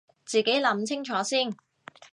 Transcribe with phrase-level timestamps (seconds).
[0.25, 1.55] 自己諗清楚先